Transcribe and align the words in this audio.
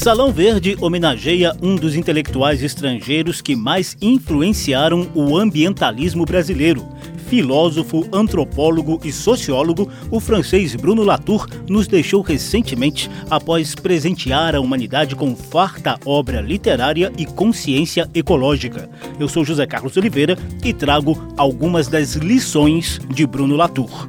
Salão 0.00 0.32
Verde 0.32 0.78
homenageia 0.80 1.54
um 1.60 1.76
dos 1.76 1.94
intelectuais 1.94 2.62
estrangeiros 2.62 3.42
que 3.42 3.54
mais 3.54 3.98
influenciaram 4.00 5.10
o 5.14 5.36
ambientalismo 5.36 6.24
brasileiro. 6.24 6.88
Filósofo, 7.28 8.08
antropólogo 8.10 8.98
e 9.04 9.12
sociólogo, 9.12 9.90
o 10.10 10.18
francês 10.18 10.74
Bruno 10.74 11.02
Latour 11.02 11.46
nos 11.68 11.86
deixou 11.86 12.22
recentemente 12.22 13.10
após 13.28 13.74
presentear 13.74 14.54
a 14.56 14.60
humanidade 14.60 15.14
com 15.14 15.36
farta 15.36 15.98
obra 16.06 16.40
literária 16.40 17.12
e 17.18 17.26
consciência 17.26 18.08
ecológica. 18.14 18.88
Eu 19.18 19.28
sou 19.28 19.44
José 19.44 19.66
Carlos 19.66 19.98
Oliveira 19.98 20.34
e 20.64 20.72
trago 20.72 21.30
algumas 21.36 21.88
das 21.88 22.14
lições 22.14 22.98
de 23.10 23.26
Bruno 23.26 23.54
Latour. 23.54 24.08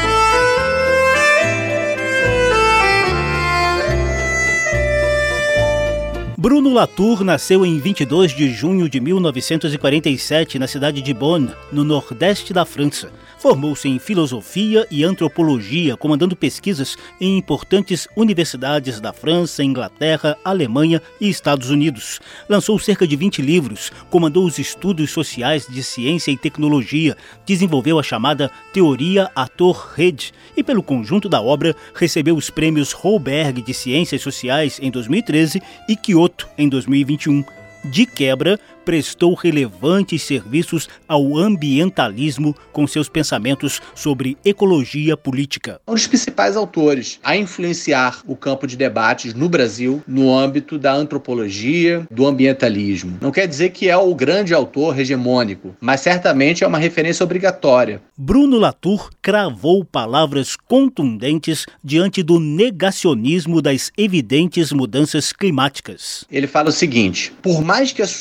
Bruno 6.41 6.73
Latour 6.73 7.23
nasceu 7.23 7.63
em 7.63 7.77
22 7.77 8.35
de 8.35 8.49
junho 8.51 8.89
de 8.89 8.99
1947 8.99 10.57
na 10.57 10.65
cidade 10.65 10.99
de 10.99 11.13
Bonn, 11.13 11.49
no 11.71 11.83
nordeste 11.83 12.51
da 12.51 12.65
França. 12.65 13.11
Formou-se 13.37 13.87
em 13.87 13.99
filosofia 13.99 14.87
e 14.89 15.03
antropologia, 15.03 15.95
comandando 15.95 16.35
pesquisas 16.35 16.97
em 17.19 17.37
importantes 17.37 18.07
universidades 18.15 18.99
da 18.99 19.13
França, 19.13 19.63
Inglaterra, 19.63 20.35
Alemanha 20.43 20.99
e 21.19 21.29
Estados 21.29 21.69
Unidos. 21.69 22.19
Lançou 22.49 22.79
cerca 22.79 23.07
de 23.07 23.15
20 23.15 23.39
livros, 23.43 23.91
comandou 24.09 24.45
os 24.45 24.57
estudos 24.57 25.11
sociais 25.11 25.67
de 25.67 25.83
ciência 25.83 26.31
e 26.31 26.37
tecnologia, 26.37 27.15
desenvolveu 27.45 27.99
a 27.99 28.03
chamada 28.03 28.49
Teoria 28.73 29.29
Ator-Rede 29.35 30.33
e, 30.57 30.63
pelo 30.63 30.81
conjunto 30.81 31.29
da 31.29 31.39
obra, 31.39 31.75
recebeu 31.93 32.35
os 32.35 32.49
prêmios 32.49 32.93
Holberg 32.93 33.61
de 33.61 33.73
Ciências 33.75 34.23
Sociais 34.23 34.79
em 34.81 34.89
2013 34.89 35.61
e 35.87 35.95
Kyoto 35.95 36.30
em 36.57 36.69
2021. 36.69 37.43
De 37.83 38.05
quebra, 38.05 38.59
prestou 38.83 39.33
relevantes 39.33 40.21
serviços 40.21 40.87
ao 41.07 41.37
ambientalismo 41.37 42.55
com 42.71 42.87
seus 42.87 43.07
pensamentos 43.09 43.81
sobre 43.95 44.37
ecologia 44.43 45.15
política. 45.15 45.79
Um 45.87 45.93
dos 45.93 46.07
principais 46.07 46.55
autores 46.55 47.19
a 47.23 47.35
influenciar 47.35 48.21
o 48.25 48.35
campo 48.35 48.65
de 48.67 48.75
debates 48.75 49.33
no 49.33 49.49
Brasil 49.49 50.01
no 50.07 50.33
âmbito 50.33 50.77
da 50.77 50.93
antropologia, 50.93 52.05
do 52.09 52.25
ambientalismo. 52.25 53.17
Não 53.21 53.31
quer 53.31 53.47
dizer 53.47 53.69
que 53.69 53.89
é 53.89 53.97
o 53.97 54.13
grande 54.15 54.53
autor 54.53 54.99
hegemônico, 54.99 55.75
mas 55.79 56.01
certamente 56.01 56.63
é 56.63 56.67
uma 56.67 56.77
referência 56.77 57.23
obrigatória. 57.23 58.01
Bruno 58.17 58.57
Latour 58.57 59.09
cravou 59.21 59.83
palavras 59.83 60.55
contundentes 60.55 61.65
diante 61.83 62.21
do 62.23 62.39
negacionismo 62.39 63.61
das 63.61 63.91
evidentes 63.97 64.71
mudanças 64.71 65.31
climáticas. 65.31 66.25
Ele 66.31 66.47
fala 66.47 66.69
o 66.69 66.73
seguinte: 66.73 67.33
por 67.41 67.61
mais 67.61 67.91
que 67.91 68.01
as 68.01 68.11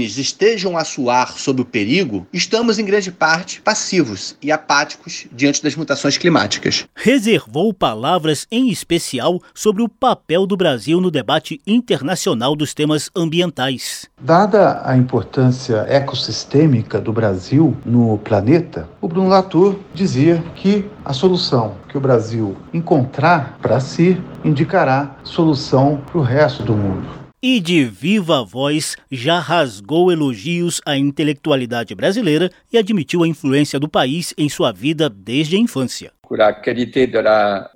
estejam 0.00 0.76
a 0.76 0.84
suar 0.84 1.38
sob 1.38 1.62
o 1.62 1.64
perigo, 1.64 2.26
estamos 2.32 2.78
em 2.78 2.84
grande 2.84 3.10
parte 3.10 3.60
passivos 3.60 4.36
e 4.42 4.50
apáticos 4.50 5.26
diante 5.32 5.62
das 5.62 5.74
mutações 5.74 6.16
climáticas. 6.16 6.86
Reservou 6.94 7.72
palavras 7.72 8.46
em 8.50 8.68
especial 8.68 9.40
sobre 9.54 9.82
o 9.82 9.88
papel 9.88 10.46
do 10.46 10.56
Brasil 10.56 11.00
no 11.00 11.10
debate 11.10 11.60
internacional 11.66 12.54
dos 12.56 12.74
temas 12.74 13.10
ambientais. 13.14 14.08
Dada 14.20 14.82
a 14.84 14.96
importância 14.96 15.86
ecossistêmica 15.88 17.00
do 17.00 17.12
Brasil 17.12 17.76
no 17.84 18.18
planeta, 18.18 18.88
o 19.00 19.08
Bruno 19.08 19.28
Latour 19.28 19.76
dizia 19.94 20.42
que 20.54 20.84
a 21.04 21.12
solução 21.12 21.74
que 21.88 21.96
o 21.96 22.00
Brasil 22.00 22.56
encontrar 22.72 23.58
para 23.60 23.80
si 23.80 24.20
indicará 24.44 25.16
solução 25.24 26.00
para 26.06 26.18
o 26.18 26.22
resto 26.22 26.62
do 26.62 26.74
mundo 26.74 27.19
e 27.42 27.58
de 27.58 27.84
viva 27.84 28.44
voz 28.44 28.96
já 29.10 29.38
rasgou 29.38 30.12
elogios 30.12 30.80
à 30.84 30.96
intelectualidade 30.96 31.94
brasileira 31.94 32.50
e 32.72 32.76
admitiu 32.76 33.22
a 33.22 33.28
influência 33.28 33.80
do 33.80 33.88
país 33.88 34.34
em 34.36 34.48
sua 34.48 34.72
vida 34.72 35.08
desde 35.08 35.56
a 35.56 35.58
infância. 35.58 36.12
La 36.30 36.52
qualité 36.52 37.08
de 37.08 37.18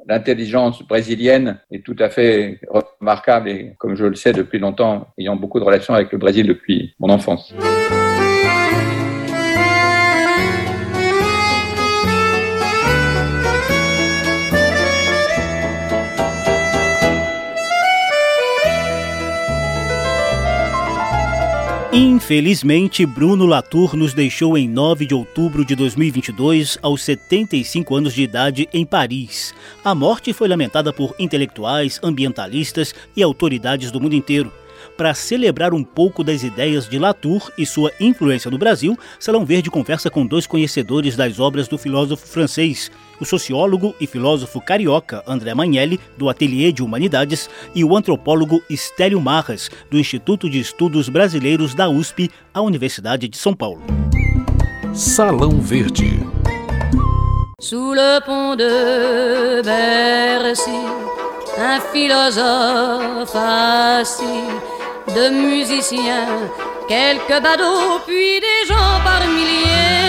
l'intelligence 0.07 0.81
brésilienne 0.83 1.59
est 1.73 1.85
tout 1.85 1.97
à 1.99 2.09
fait 2.09 2.61
remarquable 3.01 3.49
et 3.49 3.75
comme 3.79 3.97
je 3.97 4.05
le 4.05 4.15
sais 4.15 4.33
depuis 4.33 4.61
longtemps, 4.61 5.09
ayant 5.19 5.35
beaucoup 5.35 5.59
de 5.59 5.65
relations 5.65 5.95
avec 5.95 6.13
le 6.13 6.19
Brésil 6.19 6.47
depuis 6.47 6.95
mon 7.01 7.09
enfance. 7.09 7.53
Infelizmente, 21.97 23.06
Bruno 23.06 23.47
Latour 23.47 23.94
nos 23.94 24.12
deixou 24.12 24.59
em 24.59 24.69
9 24.69 25.06
de 25.06 25.15
outubro 25.15 25.65
de 25.65 25.77
2022, 25.77 26.77
aos 26.82 27.05
75 27.05 27.94
anos 27.94 28.12
de 28.12 28.22
idade, 28.25 28.69
em 28.72 28.84
Paris. 28.84 29.55
A 29.84 29.94
morte 29.94 30.33
foi 30.33 30.49
lamentada 30.49 30.93
por 30.93 31.15
intelectuais, 31.21 32.00
ambientalistas 32.03 32.93
e 33.16 33.22
autoridades 33.22 33.93
do 33.93 34.00
mundo 34.00 34.16
inteiro. 34.16 34.53
Para 34.97 35.12
celebrar 35.12 35.75
um 35.75 35.82
pouco 35.82 36.22
das 36.22 36.44
ideias 36.44 36.88
de 36.88 36.99
Latour 36.99 37.50
e 37.59 37.66
sua 37.66 37.91
influência 37.99 38.49
no 38.50 38.59
Brasil, 38.59 38.97
Salão 39.19 39.44
Verde 39.44 39.71
conversa 39.71 40.09
com 40.09 40.25
dois 40.25 40.47
conhecedores 40.47 41.16
das 41.16 41.41
obras 41.41 41.66
do 41.66 41.77
filósofo 41.77 42.27
francês, 42.27 42.93
o 43.21 43.25
sociólogo 43.25 43.94
e 44.00 44.06
filósofo 44.06 44.60
carioca 44.60 45.22
André 45.27 45.53
Magnelli, 45.53 45.99
do 46.16 46.28
Ateliê 46.28 46.71
de 46.71 46.83
Humanidades, 46.83 47.50
e 47.75 47.84
o 47.84 47.97
antropólogo 47.97 48.62
Estélio 48.71 49.21
Marras, 49.21 49.69
do 49.91 49.99
Instituto 49.99 50.49
de 50.49 50.60
Estudos 50.60 51.09
Brasileiros 51.09 51.75
da 51.75 51.88
USP, 51.88 52.31
a 52.53 52.60
Universidade 52.60 53.27
de 53.27 53.37
São 53.37 53.53
Paulo. 53.53 53.83
Salão 54.94 55.60
Verde. 55.60 56.21
Sous 57.60 57.94
le 57.94 58.21
pont 58.21 58.56
de 58.56 59.62
Bercy, 59.65 60.71
un 61.59 61.81
philosophe 61.91 63.34
assis, 63.34 64.74
de 65.09 65.31
musiciens, 65.31 66.48
quelques 66.88 67.42
badauds, 67.42 68.00
puis 68.06 68.41
des 68.41 68.66
gens 68.69 69.00
par 69.04 69.26
milliers. 69.28 70.04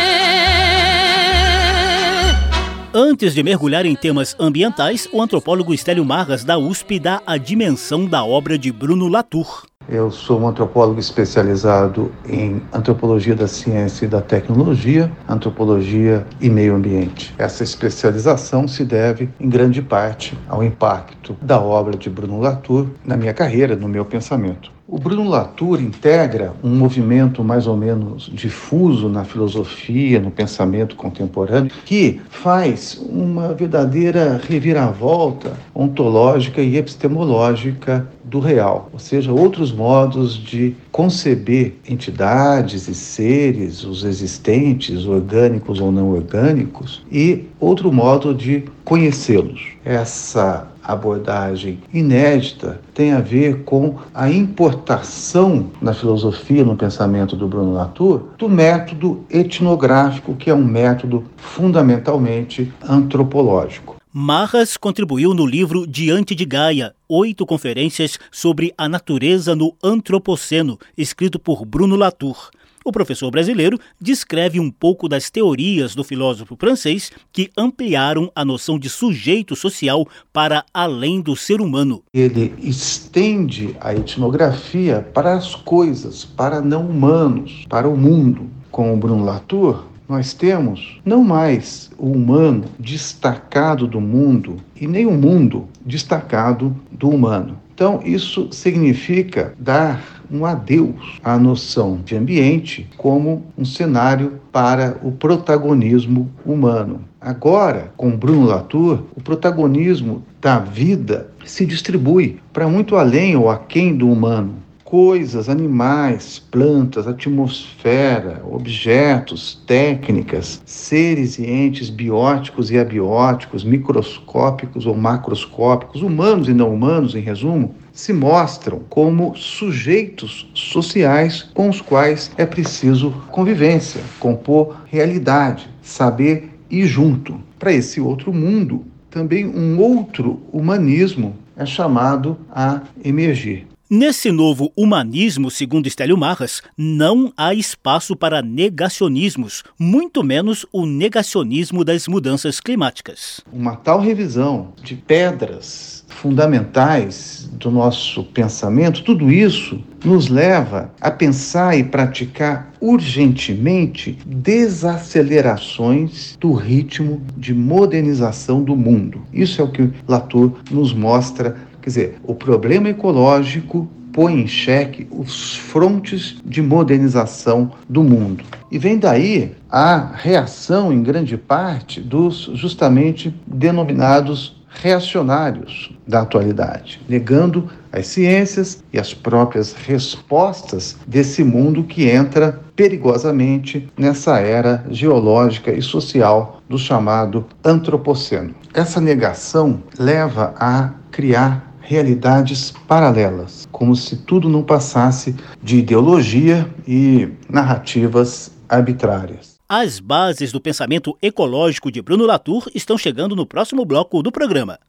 Antes 2.93 3.35
de 3.35 3.41
mergulhar 3.41 3.85
em 3.85 3.95
temas 3.95 4.35
ambientais, 4.39 5.09
o 5.11 5.21
antropólogo 5.21 5.73
Estélio 5.73 6.05
Marras 6.05 6.45
da 6.45 6.57
USP 6.57 6.97
dá 6.97 7.21
a 7.27 7.37
dimensão 7.37 8.05
da 8.05 8.23
obra 8.23 8.57
de 8.57 8.71
Bruno 8.71 9.09
Latour. 9.09 9.65
Eu 9.87 10.09
sou 10.09 10.41
um 10.41 10.47
antropólogo 10.47 10.99
especializado 10.99 12.11
em 12.27 12.59
antropologia 12.73 13.35
da 13.35 13.47
ciência 13.47 14.05
e 14.05 14.07
da 14.07 14.19
tecnologia, 14.19 15.11
antropologia 15.29 16.25
e 16.41 16.49
meio 16.49 16.75
ambiente. 16.75 17.35
Essa 17.37 17.63
especialização 17.63 18.67
se 18.67 18.83
deve, 18.83 19.29
em 19.39 19.47
grande 19.47 19.83
parte, 19.83 20.35
ao 20.49 20.63
impacto 20.63 21.37
da 21.39 21.61
obra 21.61 21.95
de 21.95 22.09
Bruno 22.09 22.39
Latour 22.39 22.87
na 23.05 23.15
minha 23.15 23.33
carreira, 23.33 23.75
no 23.75 23.87
meu 23.87 24.03
pensamento. 24.03 24.73
O 24.87 24.99
Bruno 24.99 25.27
Latour 25.27 25.81
integra 25.81 26.53
um 26.63 26.69
movimento 26.69 27.43
mais 27.43 27.65
ou 27.65 27.75
menos 27.75 28.29
difuso 28.31 29.09
na 29.09 29.23
filosofia, 29.23 30.19
no 30.19 30.29
pensamento 30.29 30.95
contemporâneo, 30.95 31.71
que 31.85 32.21
faz 32.29 32.95
uma 33.09 33.51
verdadeira 33.51 34.39
reviravolta 34.47 35.53
ontológica 35.73 36.61
e 36.61 36.77
epistemológica 36.77 38.07
do 38.23 38.39
real, 38.39 38.89
ou 38.93 38.99
seja, 38.99 39.31
outros 39.31 39.71
modos 39.75 40.33
de 40.33 40.73
conceber 40.91 41.77
entidades 41.87 42.87
e 42.87 42.95
seres, 42.95 43.83
os 43.83 44.03
existentes, 44.03 45.05
orgânicos 45.05 45.79
ou 45.79 45.91
não 45.91 46.11
orgânicos, 46.11 47.03
e 47.11 47.43
outro 47.59 47.91
modo 47.91 48.33
de 48.33 48.63
conhecê-los. 48.83 49.61
Essa 49.83 50.67
abordagem 50.83 51.79
inédita 51.93 52.79
tem 52.93 53.11
a 53.11 53.19
ver 53.19 53.63
com 53.63 53.95
a 54.13 54.29
importação 54.29 55.71
na 55.81 55.93
filosofia, 55.93 56.63
no 56.63 56.75
pensamento 56.75 57.35
do 57.35 57.47
Bruno 57.47 57.73
Latour, 57.73 58.29
do 58.37 58.47
método 58.47 59.25
etnográfico, 59.29 60.35
que 60.35 60.49
é 60.49 60.53
um 60.53 60.63
método 60.63 61.23
fundamentalmente 61.37 62.71
antropológico. 62.87 63.95
Marras 64.17 64.77
contribuiu 64.77 65.33
no 65.33 65.45
livro 65.45 65.85
Diante 65.85 66.33
de 66.33 66.45
Gaia, 66.45 66.94
oito 67.09 67.45
conferências 67.45 68.19
sobre 68.31 68.73
a 68.77 68.87
natureza 68.89 69.55
no 69.55 69.75
Antropoceno, 69.83 70.77
escrito 70.97 71.39
por 71.39 71.65
Bruno 71.65 71.95
Latour. 71.95 72.51
O 72.87 72.91
professor 72.91 73.31
brasileiro 73.31 73.79
descreve 73.99 74.59
um 74.59 74.69
pouco 74.69 75.09
das 75.09 75.31
teorias 75.31 75.95
do 75.95 76.03
filósofo 76.03 76.55
francês 76.55 77.11
que 77.33 77.49
ampliaram 77.57 78.31
a 78.35 78.45
noção 78.45 78.77
de 78.77 78.91
sujeito 78.91 79.55
social 79.55 80.05
para 80.31 80.63
além 80.71 81.19
do 81.19 81.35
ser 81.35 81.61
humano. 81.61 82.03
Ele 82.13 82.53
estende 82.59 83.75
a 83.81 83.91
etnografia 83.95 85.01
para 85.15 85.33
as 85.33 85.55
coisas, 85.55 86.25
para 86.25 86.61
não 86.61 86.87
humanos, 86.87 87.65
para 87.67 87.89
o 87.89 87.97
mundo 87.97 88.51
com 88.69 88.93
o 88.93 88.97
Bruno 88.97 89.25
Latour, 89.25 89.85
nós 90.07 90.33
temos 90.33 90.99
não 91.03 91.23
mais 91.23 91.89
o 91.97 92.11
humano 92.11 92.65
destacado 92.79 93.87
do 93.87 93.99
mundo 93.99 94.57
e 94.79 94.87
nem 94.87 95.05
o 95.05 95.11
mundo 95.11 95.67
destacado 95.85 96.75
do 96.91 97.09
humano. 97.09 97.57
Então, 97.73 97.99
isso 98.05 98.47
significa 98.51 99.53
dar 99.59 100.01
um 100.31 100.45
adeus 100.45 101.19
à 101.21 101.37
noção 101.37 101.99
de 102.05 102.15
ambiente 102.15 102.87
como 102.95 103.43
um 103.57 103.65
cenário 103.65 104.39
para 104.51 104.97
o 105.03 105.11
protagonismo 105.11 106.31
humano. 106.45 107.01
Agora, 107.19 107.91
com 107.97 108.15
Bruno 108.15 108.45
Latour, 108.45 109.03
o 109.13 109.21
protagonismo 109.21 110.23
da 110.39 110.59
vida 110.59 111.29
se 111.43 111.65
distribui 111.65 112.39
para 112.53 112.67
muito 112.67 112.95
além 112.95 113.35
ou 113.35 113.49
aquém 113.49 113.95
do 113.95 114.09
humano 114.09 114.64
coisas, 114.95 115.49
animais, 115.49 116.39
plantas, 116.39 117.05
atmosfera, 117.05 118.41
objetos, 118.49 119.61
técnicas, 119.67 120.61
seres 120.65 121.37
e 121.37 121.45
entes 121.45 121.89
bióticos 121.89 122.71
e 122.71 122.79
abióticos, 122.79 123.65
microscópicos 123.65 124.85
ou 124.85 124.95
macroscópicos, 124.95 126.01
humanos 126.01 126.47
e 126.47 126.53
não 126.53 126.73
humanos, 126.73 127.13
em 127.13 127.19
resumo, 127.19 127.75
se 127.91 128.13
mostram 128.13 128.83
como 128.89 129.35
sujeitos 129.35 130.49
sociais 130.53 131.43
com 131.43 131.67
os 131.67 131.81
quais 131.81 132.31
é 132.37 132.45
preciso 132.45 133.11
convivência, 133.29 133.99
compor 134.17 134.77
realidade, 134.85 135.69
saber 135.81 136.51
ir 136.71 136.87
junto. 136.87 137.37
Para 137.59 137.73
esse 137.73 137.99
outro 137.99 138.31
mundo, 138.31 138.85
também 139.11 139.45
um 139.45 139.77
outro 139.77 140.39
humanismo 140.53 141.35
é 141.57 141.65
chamado 141.65 142.37
a 142.49 142.79
emergir. 143.03 143.74
Nesse 143.87 144.31
novo 144.31 144.73
humanismo, 144.75 145.51
segundo 145.51 145.85
Estélio 145.85 146.17
Marras, 146.17 146.59
não 146.75 147.31
há 147.37 147.53
espaço 147.53 148.15
para 148.15 148.41
negacionismos, 148.41 149.63
muito 149.77 150.23
menos 150.23 150.65
o 150.73 150.87
negacionismo 150.87 151.85
das 151.85 152.07
mudanças 152.07 152.59
climáticas. 152.59 153.41
Uma 153.53 153.75
tal 153.75 153.99
revisão 153.99 154.73
de 154.83 154.95
pedras 154.95 156.03
fundamentais 156.09 157.47
do 157.53 157.69
nosso 157.69 158.23
pensamento, 158.23 159.03
tudo 159.03 159.31
isso 159.31 159.79
nos 160.03 160.29
leva 160.29 160.91
a 160.99 161.11
pensar 161.11 161.77
e 161.77 161.83
praticar 161.83 162.73
urgentemente 162.79 164.17
desacelerações 164.25 166.35
do 166.39 166.53
ritmo 166.53 167.21
de 167.35 167.53
modernização 167.53 168.63
do 168.63 168.73
mundo. 168.75 169.21
Isso 169.33 169.61
é 169.61 169.63
o 169.63 169.71
que 169.71 169.91
Latour 170.07 170.53
nos 170.69 170.93
mostra 170.93 171.55
Quer 171.85 171.89
dizer, 171.89 172.15
o 172.23 172.33
problema 172.33 172.89
ecológico 172.89 173.87
põe 174.11 174.41
em 174.41 174.47
xeque 174.47 175.07
os 175.11 175.55
frontes 175.55 176.35
de 176.43 176.59
modernização 176.59 177.73
do 177.87 178.03
mundo. 178.03 178.43
E 178.71 178.79
vem 178.79 178.97
daí 178.97 179.51
a 179.69 180.13
reação, 180.15 180.91
em 180.91 181.03
grande 181.03 181.37
parte, 181.37 182.01
dos 182.01 182.49
justamente 182.55 183.39
denominados 183.45 184.59
reacionários 184.67 185.95
da 186.07 186.21
atualidade, 186.21 186.99
negando 187.07 187.69
as 187.91 188.07
ciências 188.07 188.83
e 188.91 188.97
as 188.97 189.13
próprias 189.13 189.73
respostas 189.73 190.97
desse 191.05 191.43
mundo 191.43 191.83
que 191.83 192.09
entra 192.09 192.59
perigosamente 192.75 193.87
nessa 193.95 194.39
era 194.39 194.83
geológica 194.89 195.71
e 195.71 195.83
social 195.83 196.63
do 196.67 196.79
chamado 196.79 197.45
antropoceno. 197.63 198.55
Essa 198.73 198.99
negação 198.99 199.83
leva 199.99 200.53
a 200.57 200.89
criar 201.11 201.74
realidades 201.85 202.73
paralelas, 202.87 203.67
como 203.71 203.95
se 203.95 204.17
tudo 204.17 204.49
não 204.49 204.63
passasse 204.63 205.35
de 205.61 205.77
ideologia 205.77 206.67
e 206.87 207.29
narrativas 207.49 208.51
arbitrárias. 208.67 209.55
As 209.69 209.99
bases 209.99 210.51
do 210.51 210.59
pensamento 210.59 211.17
ecológico 211.21 211.91
de 211.91 212.01
Bruno 212.01 212.25
Latour 212.25 212.67
estão 212.73 212.97
chegando 212.97 213.35
no 213.35 213.45
próximo 213.45 213.85
bloco 213.85 214.21
do 214.21 214.31
programa. 214.31 214.79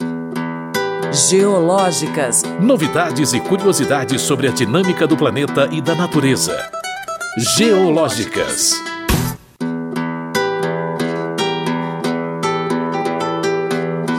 Geológicas. 1.12 2.42
Novidades 2.60 3.32
e 3.32 3.40
curiosidades 3.40 4.20
sobre 4.20 4.48
a 4.48 4.52
dinâmica 4.52 5.06
do 5.06 5.16
planeta 5.16 5.68
e 5.72 5.80
da 5.80 5.94
natureza. 5.94 6.70
Geológicas. 7.56 8.74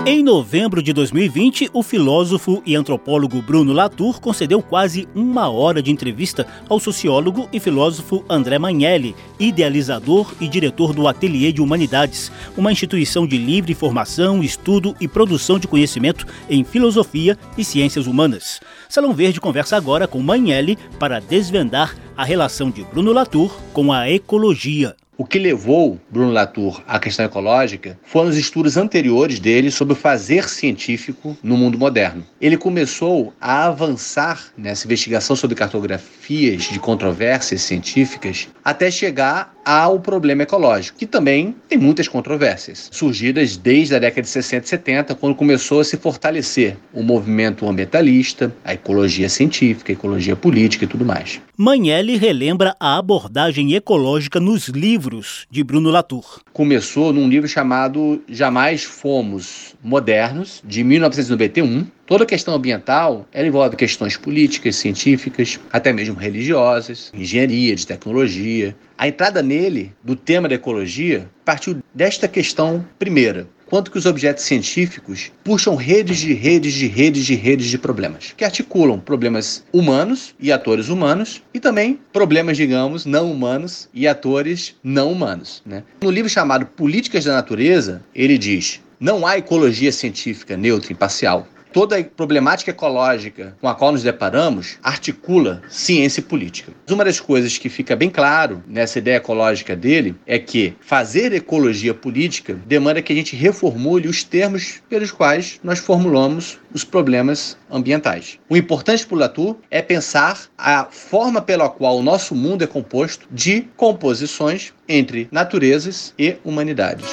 Em 0.09 0.23
novembro 0.23 0.81
de 0.81 0.93
2020, 0.93 1.69
o 1.73 1.83
filósofo 1.83 2.63
e 2.65 2.77
antropólogo 2.77 3.41
Bruno 3.41 3.73
Latour 3.73 4.21
concedeu 4.21 4.61
quase 4.61 5.05
uma 5.13 5.49
hora 5.49 5.83
de 5.83 5.91
entrevista 5.91 6.47
ao 6.69 6.79
sociólogo 6.79 7.49
e 7.51 7.59
filósofo 7.59 8.23
André 8.29 8.57
Magnelli, 8.57 9.13
idealizador 9.37 10.33
e 10.39 10.47
diretor 10.47 10.93
do 10.93 11.09
Ateliê 11.09 11.51
de 11.51 11.61
Humanidades, 11.61 12.31
uma 12.55 12.71
instituição 12.71 13.27
de 13.27 13.37
livre 13.37 13.73
formação, 13.73 14.41
estudo 14.41 14.95
e 15.01 15.09
produção 15.09 15.59
de 15.59 15.67
conhecimento 15.67 16.25
em 16.49 16.63
filosofia 16.63 17.37
e 17.57 17.65
ciências 17.65 18.07
humanas. 18.07 18.61
Salão 18.87 19.13
Verde 19.13 19.41
conversa 19.41 19.75
agora 19.75 20.07
com 20.07 20.21
Magnelli 20.21 20.77
para 20.97 21.19
desvendar 21.19 21.93
a 22.15 22.23
relação 22.23 22.71
de 22.71 22.81
Bruno 22.85 23.11
Latour 23.11 23.53
com 23.73 23.91
a 23.91 24.09
ecologia. 24.09 24.95
O 25.19 25.25
que 25.25 25.39
levou 25.39 25.99
Bruno 26.11 26.31
Latour 26.31 26.83
à 26.87 26.99
questão 26.99 27.25
ecológica 27.25 27.97
foram 28.03 28.29
os 28.29 28.37
estudos 28.37 28.77
anteriores 28.77 29.39
dele 29.39 29.71
sobre 29.71 29.93
o 29.93 29.97
fazer 29.97 30.47
científico 30.47 31.35
no 31.41 31.57
mundo 31.57 31.75
moderno. 31.75 32.23
Ele 32.39 32.55
começou 32.55 33.33
a 33.41 33.65
avançar 33.65 34.51
nessa 34.55 34.85
investigação 34.85 35.35
sobre 35.35 35.55
cartografias 35.55 36.65
de 36.65 36.77
controvérsias 36.79 37.63
científicas 37.63 38.47
até 38.63 38.91
chegar 38.91 39.56
ao 39.67 39.99
problema 39.99 40.43
ecológico, 40.43 40.97
que 40.97 41.05
também 41.05 41.53
tem 41.67 41.77
muitas 41.77 42.07
controvérsias, 42.07 42.87
surgidas 42.89 43.57
desde 43.57 43.93
a 43.95 43.99
década 43.99 44.21
de 44.21 44.29
60 44.29 44.65
e 44.65 44.69
70, 44.69 45.15
quando 45.15 45.35
começou 45.35 45.81
a 45.81 45.83
se 45.83 45.97
fortalecer 45.97 46.77
o 46.93 47.03
movimento 47.03 47.67
ambientalista, 47.67 48.55
a 48.63 48.73
ecologia 48.73 49.27
científica, 49.27 49.91
a 49.91 49.93
ecologia 49.93 50.37
política 50.37 50.85
e 50.85 50.87
tudo 50.87 51.03
mais. 51.03 51.41
Manelli 51.57 52.15
relembra 52.15 52.77
a 52.79 52.97
abordagem 52.97 53.73
ecológica 53.73 54.39
nos 54.39 54.69
livros 54.69 55.45
de 55.51 55.61
Bruno 55.65 55.89
Latour. 55.89 56.39
Começou 56.53 57.11
num 57.11 57.27
livro 57.27 57.49
chamado 57.49 58.23
Jamais 58.29 58.85
Fomos 58.85 59.75
Modernos, 59.83 60.63
de 60.65 60.81
1991, 60.81 61.85
Toda 62.07 62.25
questão 62.25 62.53
ambiental 62.53 63.27
ela 63.33 63.45
envolve 63.45 63.75
questões 63.75 64.15
políticas, 64.15 64.77
científicas, 64.77 65.59
até 65.73 65.91
mesmo 65.91 66.15
religiosas, 66.15 67.11
engenharia, 67.13 67.75
de 67.75 67.85
tecnologia. 67.85 68.73
A 68.97 69.09
entrada 69.09 69.43
nele 69.43 69.91
do 70.01 70.15
tema 70.15 70.47
da 70.47 70.55
ecologia 70.55 71.29
partiu 71.43 71.83
desta 71.93 72.25
questão 72.25 72.85
primeira. 72.97 73.45
Quanto 73.65 73.91
que 73.91 73.97
os 73.97 74.05
objetos 74.05 74.45
científicos 74.45 75.33
puxam 75.43 75.75
redes 75.75 76.19
de 76.19 76.33
redes 76.33 76.71
de 76.71 76.87
redes 76.87 77.25
de 77.25 77.35
redes 77.35 77.67
de 77.67 77.77
problemas, 77.77 78.33
que 78.37 78.45
articulam 78.45 79.01
problemas 79.01 79.65
humanos 79.73 80.33
e 80.39 80.49
atores 80.49 80.87
humanos 80.87 81.43
e 81.53 81.59
também 81.59 81.99
problemas, 82.13 82.55
digamos, 82.55 83.05
não 83.05 83.29
humanos 83.29 83.89
e 83.93 84.07
atores 84.07 84.77
não 84.81 85.11
humanos. 85.11 85.61
Né? 85.65 85.83
No 86.01 86.09
livro 86.09 86.29
chamado 86.29 86.65
Políticas 86.67 87.25
da 87.25 87.33
Natureza, 87.33 88.01
ele 88.15 88.37
diz: 88.37 88.79
não 88.97 89.27
há 89.27 89.37
ecologia 89.37 89.91
científica 89.91 90.55
neutra 90.55 90.89
e 90.89 90.93
imparcial 90.93 91.45
toda 91.71 91.97
a 91.97 92.03
problemática 92.03 92.71
ecológica 92.71 93.55
com 93.59 93.67
a 93.67 93.75
qual 93.75 93.91
nos 93.91 94.03
deparamos 94.03 94.77
articula 94.81 95.61
ciência 95.69 96.19
e 96.19 96.23
política. 96.23 96.71
Uma 96.89 97.05
das 97.05 97.19
coisas 97.19 97.57
que 97.57 97.69
fica 97.69 97.95
bem 97.95 98.09
claro 98.09 98.63
nessa 98.67 98.99
ideia 98.99 99.17
ecológica 99.17 99.75
dele 99.75 100.15
é 100.25 100.39
que 100.39 100.75
fazer 100.79 101.33
ecologia 101.33 101.93
política 101.93 102.53
demanda 102.65 103.01
que 103.01 103.13
a 103.13 103.15
gente 103.15 103.35
reformule 103.35 104.07
os 104.07 104.23
termos 104.23 104.81
pelos 104.89 105.11
quais 105.11 105.59
nós 105.63 105.79
formulamos 105.79 106.59
os 106.73 106.83
problemas 106.83 107.57
ambientais. 107.71 108.39
O 108.49 108.57
importante 108.57 109.05
para 109.05 109.15
o 109.15 109.19
Latour 109.19 109.57
é 109.69 109.81
pensar 109.81 110.47
a 110.57 110.85
forma 110.85 111.41
pela 111.41 111.69
qual 111.69 111.97
o 111.97 112.03
nosso 112.03 112.35
mundo 112.35 112.63
é 112.63 112.67
composto 112.67 113.27
de 113.31 113.61
composições 113.75 114.73
entre 114.87 115.27
naturezas 115.31 116.13
e 116.17 116.37
humanidades. 116.43 117.07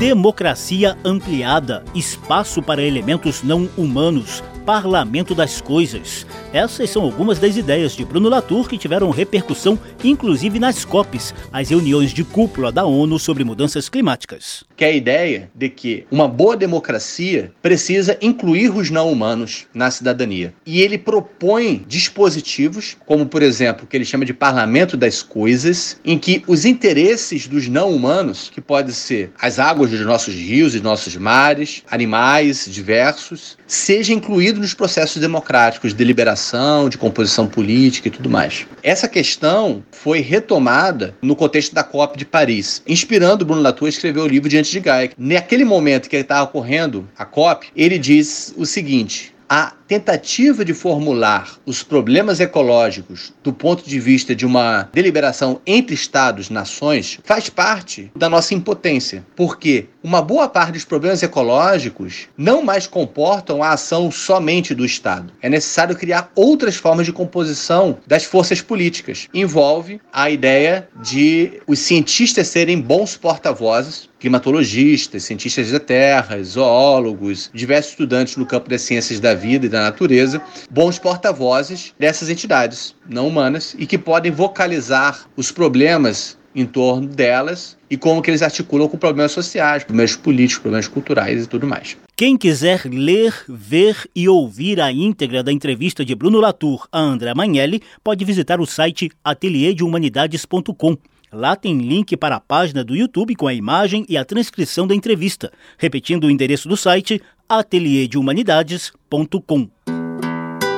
Democracia 0.00 0.96
ampliada, 1.04 1.84
espaço 1.94 2.62
para 2.62 2.82
elementos 2.82 3.42
não 3.42 3.68
humanos, 3.76 4.42
parlamento 4.70 5.34
das 5.34 5.60
coisas. 5.60 6.24
Essas 6.52 6.90
são 6.90 7.02
algumas 7.02 7.40
das 7.40 7.56
ideias 7.56 7.90
de 7.96 8.04
Bruno 8.04 8.28
Latour 8.28 8.68
que 8.68 8.78
tiveram 8.78 9.10
repercussão 9.10 9.76
inclusive 10.04 10.60
nas 10.60 10.84
COPs, 10.84 11.34
as 11.52 11.70
reuniões 11.70 12.12
de 12.12 12.22
cúpula 12.22 12.70
da 12.70 12.84
ONU 12.84 13.18
sobre 13.18 13.42
mudanças 13.42 13.88
climáticas. 13.88 14.62
Que 14.76 14.84
é 14.84 14.88
a 14.88 14.92
ideia 14.92 15.50
de 15.52 15.68
que 15.68 16.06
uma 16.08 16.28
boa 16.28 16.56
democracia 16.56 17.52
precisa 17.60 18.16
incluir 18.22 18.70
os 18.70 18.90
não 18.90 19.10
humanos 19.10 19.66
na 19.74 19.90
cidadania. 19.90 20.54
E 20.64 20.80
ele 20.80 20.96
propõe 20.96 21.84
dispositivos, 21.88 22.96
como 23.04 23.26
por 23.26 23.42
exemplo, 23.42 23.84
o 23.84 23.86
que 23.88 23.96
ele 23.96 24.04
chama 24.04 24.24
de 24.24 24.32
parlamento 24.32 24.96
das 24.96 25.20
coisas, 25.20 25.98
em 26.04 26.16
que 26.16 26.44
os 26.46 26.64
interesses 26.64 27.48
dos 27.48 27.66
não 27.66 27.90
humanos, 27.90 28.48
que 28.54 28.60
podem 28.60 28.94
ser 28.94 29.32
as 29.40 29.58
águas 29.58 29.90
dos 29.90 30.00
nossos 30.06 30.34
rios 30.34 30.76
e 30.76 30.80
nossos 30.80 31.16
mares, 31.16 31.82
animais 31.90 32.68
diversos, 32.70 33.58
seja 33.66 34.12
nos 34.60 34.74
processos 34.74 35.20
democráticos 35.20 35.92
de 35.92 35.98
deliberação, 35.98 36.88
de 36.88 36.98
composição 36.98 37.46
política 37.46 38.08
e 38.08 38.10
tudo 38.10 38.30
mais. 38.30 38.66
Essa 38.82 39.08
questão 39.08 39.82
foi 39.90 40.20
retomada 40.20 41.14
no 41.20 41.34
contexto 41.34 41.74
da 41.74 41.82
COP 41.82 42.18
de 42.18 42.24
Paris, 42.24 42.82
inspirando 42.86 43.44
Bruno 43.44 43.62
Latour 43.62 43.86
a 43.86 43.90
escrever 43.90 44.20
o 44.20 44.26
livro 44.26 44.48
Diante 44.48 44.70
de 44.70 44.80
Gaia. 44.80 45.10
Naquele 45.18 45.64
momento 45.64 46.08
que 46.08 46.16
estava 46.16 46.44
ocorrendo 46.44 47.08
a 47.16 47.24
COP, 47.24 47.68
ele 47.74 47.98
diz 47.98 48.54
o 48.56 48.66
seguinte: 48.66 49.34
a 49.52 49.72
tentativa 49.88 50.64
de 50.64 50.72
formular 50.72 51.56
os 51.66 51.82
problemas 51.82 52.38
ecológicos 52.38 53.32
do 53.42 53.52
ponto 53.52 53.82
de 53.82 53.98
vista 53.98 54.32
de 54.32 54.46
uma 54.46 54.88
deliberação 54.92 55.60
entre 55.66 55.92
estados, 55.92 56.48
nações, 56.48 57.18
faz 57.24 57.50
parte 57.50 58.12
da 58.14 58.28
nossa 58.28 58.54
impotência, 58.54 59.26
porque 59.34 59.88
uma 60.04 60.22
boa 60.22 60.48
parte 60.48 60.74
dos 60.74 60.84
problemas 60.84 61.20
ecológicos 61.24 62.28
não 62.38 62.62
mais 62.62 62.86
comportam 62.86 63.60
a 63.60 63.72
ação 63.72 64.08
somente 64.12 64.72
do 64.72 64.86
Estado. 64.86 65.32
É 65.42 65.48
necessário 65.48 65.96
criar 65.96 66.30
outras 66.36 66.76
formas 66.76 67.04
de 67.04 67.12
composição 67.12 67.98
das 68.06 68.22
forças 68.22 68.62
políticas. 68.62 69.28
Envolve 69.34 70.00
a 70.12 70.30
ideia 70.30 70.88
de 71.02 71.60
os 71.66 71.80
cientistas 71.80 72.46
serem 72.46 72.80
bons 72.80 73.16
porta-vozes 73.16 74.08
climatologistas, 74.20 75.24
cientistas 75.24 75.72
da 75.72 75.80
terra, 75.80 76.40
zoólogos, 76.42 77.50
diversos 77.54 77.92
estudantes 77.92 78.36
no 78.36 78.44
campo 78.44 78.68
das 78.68 78.82
ciências 78.82 79.18
da 79.18 79.34
vida 79.40 79.66
e 79.66 79.68
da 79.68 79.80
natureza, 79.80 80.40
bons 80.70 80.98
porta-vozes 80.98 81.94
dessas 81.98 82.28
entidades 82.28 82.94
não 83.08 83.26
humanas 83.26 83.74
e 83.78 83.86
que 83.86 83.98
podem 83.98 84.30
vocalizar 84.30 85.26
os 85.36 85.50
problemas 85.50 86.38
em 86.54 86.66
torno 86.66 87.06
delas 87.06 87.76
e 87.88 87.96
como 87.96 88.20
que 88.20 88.30
eles 88.30 88.42
articulam 88.42 88.88
com 88.88 88.98
problemas 88.98 89.32
sociais, 89.32 89.84
problemas 89.84 90.16
políticos, 90.16 90.62
problemas 90.62 90.88
culturais 90.88 91.44
e 91.44 91.46
tudo 91.46 91.66
mais. 91.66 91.96
Quem 92.16 92.36
quiser 92.36 92.82
ler, 92.84 93.34
ver 93.48 93.96
e 94.14 94.28
ouvir 94.28 94.80
a 94.80 94.92
íntegra 94.92 95.42
da 95.42 95.52
entrevista 95.52 96.04
de 96.04 96.14
Bruno 96.14 96.40
Latour 96.40 96.86
a 96.92 97.00
André 97.00 97.32
Magnelli, 97.34 97.82
pode 98.02 98.24
visitar 98.24 98.60
o 98.60 98.66
site 98.66 99.10
atelierdehumanidades.com. 99.24 100.96
Lá 101.32 101.54
tem 101.54 101.78
link 101.78 102.16
para 102.16 102.36
a 102.36 102.40
página 102.40 102.82
do 102.82 102.96
YouTube 102.96 103.36
com 103.36 103.46
a 103.46 103.54
imagem 103.54 104.04
e 104.08 104.16
a 104.16 104.24
transcrição 104.24 104.84
da 104.84 104.96
entrevista. 104.96 105.52
Repetindo 105.78 106.24
o 106.24 106.30
endereço 106.30 106.68
do 106.68 106.76
site, 106.76 107.22
atelierdehumanidades.com. 107.50 109.68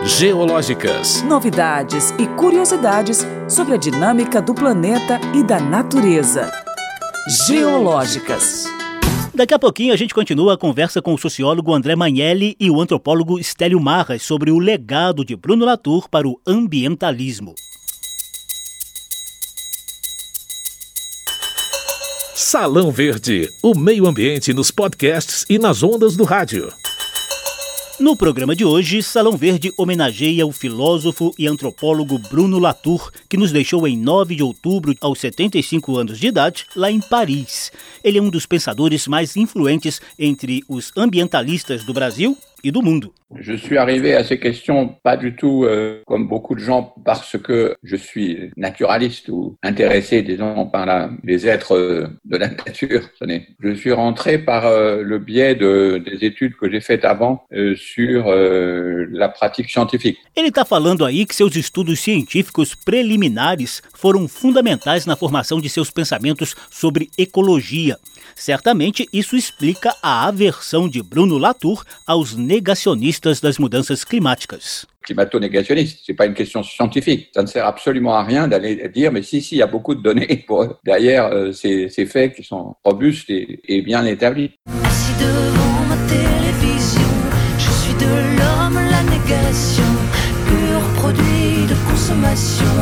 Geológicas. 0.07 1.23
Novidades 1.23 2.13
e 2.19 2.27
curiosidades 2.29 3.27
sobre 3.47 3.75
a 3.75 3.77
dinâmica 3.77 4.41
do 4.41 4.55
planeta 4.55 5.21
e 5.35 5.45
da 5.45 5.61
natureza. 5.61 6.51
Geológicas. 7.47 8.65
Daqui 9.35 9.53
a 9.53 9.59
pouquinho 9.59 9.93
a 9.93 9.97
gente 9.97 10.15
continua 10.15 10.55
a 10.55 10.59
conversa 10.59 11.03
com 11.03 11.13
o 11.13 11.19
sociólogo 11.19 11.75
André 11.75 11.95
Magnelli 11.95 12.57
e 12.59 12.71
o 12.71 12.81
antropólogo 12.81 13.39
Stélio 13.43 13.79
Marras 13.79 14.23
sobre 14.23 14.51
o 14.51 14.59
legado 14.59 15.27
de 15.27 15.37
Bruno 15.37 15.67
Latour 15.67 16.09
para 16.09 16.27
o 16.27 16.41
ambientalismo. 16.47 17.55
Salão 22.35 22.91
Verde, 22.91 23.53
o 23.63 23.75
meio 23.75 24.07
ambiente 24.07 24.55
nos 24.55 24.71
podcasts 24.71 25.45
e 25.51 25.59
nas 25.59 25.83
ondas 25.83 26.17
do 26.17 26.25
rádio. 26.25 26.73
No 28.01 28.17
programa 28.17 28.57
de 28.57 28.65
hoje, 28.65 29.03
Salão 29.03 29.37
Verde 29.37 29.71
homenageia 29.77 30.47
o 30.47 30.51
filósofo 30.51 31.35
e 31.39 31.47
antropólogo 31.47 32.19
Bruno 32.19 32.59
Latour, 32.59 33.13
que 33.29 33.37
nos 33.37 33.53
deixou 33.53 33.87
em 33.87 33.99
9 33.99 34.35
de 34.35 34.43
outubro, 34.43 34.97
aos 35.03 35.21
75 35.21 35.99
anos 35.99 36.19
de 36.19 36.29
idade, 36.29 36.65
lá 36.75 36.91
em 36.91 37.01
Paris. 37.01 37.71
Ele 38.03 38.17
é 38.17 38.23
um 38.23 38.31
dos 38.31 38.47
pensadores 38.47 39.07
mais 39.07 39.37
influentes 39.37 40.01
entre 40.19 40.65
os 40.67 40.91
ambientalistas 40.97 41.85
do 41.85 41.93
Brasil 41.93 42.37
Je 42.65 43.55
suis 43.55 43.77
arrivé 43.77 44.15
à 44.15 44.23
ces 44.23 44.39
questions 44.39 44.95
pas 45.03 45.17
du 45.17 45.35
tout 45.35 45.65
euh, 45.65 46.03
comme 46.07 46.29
beaucoup 46.29 46.55
de 46.55 46.61
gens 46.61 46.95
parce 47.05 47.37
que 47.37 47.75
je 47.83 47.97
suis 47.97 48.51
naturaliste 48.57 49.29
ou 49.31 49.57
intéressé, 49.63 50.23
disons, 50.23 50.67
par 50.67 50.87
la, 50.87 51.11
les 51.25 51.49
êtres 51.49 51.75
euh, 51.75 52.07
de 52.25 52.37
la 52.37 52.49
nature. 52.49 53.03
Je 53.59 53.75
suis 53.75 53.93
rentré 53.93 54.39
par 54.39 54.67
euh, 54.67 55.03
le 55.03 55.19
biais 55.19 55.55
de, 55.55 56.01
des 56.05 56.25
études 56.25 56.55
que 56.57 56.71
j'ai 56.71 56.81
faites 56.81 57.05
avant 57.05 57.45
euh, 57.53 57.75
sur 57.75 58.29
euh, 58.29 59.07
la 59.11 59.29
pratique 59.29 59.71
scientifique. 59.71 60.19
Ele 60.37 60.49
está 60.49 60.65
falando 60.65 61.05
aí 61.05 61.27
que 61.27 61.35
seus 61.35 61.57
estudos 61.57 61.99
científicos 61.99 62.75
preliminares 62.75 63.83
foram 63.95 64.29
fundamentais 64.29 65.07
na 65.07 65.17
formação 65.17 65.61
de 65.61 65.69
seus 65.69 65.91
pensamentos 65.91 66.55
sobre 66.71 67.09
ecologia. 67.19 67.99
Certamente 68.45 69.09
isso 69.13 69.37
explica 69.37 69.95
a 70.03 70.27
aversão 70.27 70.89
de 70.89 71.01
Bruno 71.01 71.39
Latour 71.39 71.85
aos 72.05 72.35
negacionistas 72.35 73.39
das 73.39 73.57
mudanças 73.57 74.03
climáticas. 74.03 74.85
climato-négationniste. 75.05 76.01
C'est 76.05 76.15
pas 76.15 76.27
une 76.27 76.35
question 76.35 76.65
scientifique. 76.65 77.31
Ça 77.33 77.43
ne 77.43 77.47
sert 77.47 77.65
absolument 77.65 78.15
à 78.17 78.25
rien 78.25 78.49
d'aller 78.49 78.89
dire, 78.89 79.13
mais 79.13 79.23
si, 79.23 79.41
si, 79.43 79.55
il 79.55 79.59
y 79.59 79.63
a 79.63 79.69
beaucoup 79.69 79.95
de 79.95 80.03
données 80.03 80.43
pour, 80.49 80.77
derrière 80.85 81.27
euh, 81.27 81.53
ces, 81.53 81.89
ces, 81.89 82.05
faits 82.05 82.35
qui 82.35 82.43
sont 82.43 82.75
robustes 82.83 83.31
et, 83.31 83.61
et 83.69 83.81
bien 83.81 84.05
établis. 84.05 84.51
Assis 84.83 85.15
devant 85.21 85.85
ma 85.89 85.97
télévision, 86.09 87.13
je 87.59 87.71
suis 87.81 87.95
de 87.95 88.13
l'homme 88.37 88.81
la 88.91 89.03
négation, 89.05 89.91
pur 90.49 90.81
produit 91.01 91.67
de 91.69 91.77
consommation. 91.89 92.73